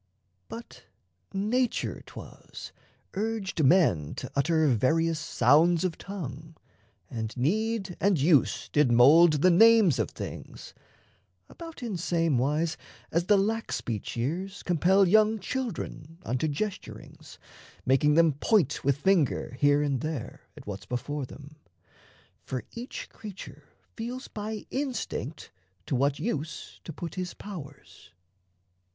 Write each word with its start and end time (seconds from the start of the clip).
But 0.47 0.85
nature 1.31 2.01
'twas 2.03 2.71
Urged 3.13 3.63
men 3.63 4.15
to 4.15 4.31
utter 4.35 4.65
various 4.69 5.19
sounds 5.19 5.83
of 5.83 5.95
tongue 5.99 6.55
And 7.07 7.37
need 7.37 7.97
and 7.99 8.19
use 8.19 8.67
did 8.69 8.91
mould 8.91 9.43
the 9.43 9.51
names 9.51 9.99
of 9.99 10.09
things, 10.09 10.73
About 11.49 11.83
in 11.83 11.97
same 11.97 12.39
wise 12.39 12.77
as 13.11 13.25
the 13.25 13.37
lack 13.37 13.71
speech 13.71 14.17
years 14.17 14.63
Compel 14.63 15.07
young 15.07 15.37
children 15.37 16.17
unto 16.23 16.47
gesturings, 16.47 17.37
Making 17.85 18.15
them 18.15 18.33
point 18.33 18.83
with 18.83 18.97
finger 18.97 19.55
here 19.59 19.83
and 19.83 20.01
there 20.01 20.41
At 20.57 20.65
what's 20.65 20.87
before 20.87 21.27
them. 21.27 21.57
For 22.43 22.63
each 22.71 23.07
creature 23.09 23.65
feels 23.95 24.27
By 24.27 24.65
instinct 24.71 25.51
to 25.85 25.95
what 25.95 26.17
use 26.17 26.79
to 26.85 26.91
put 26.91 27.13
his 27.13 27.35
powers. 27.35 28.09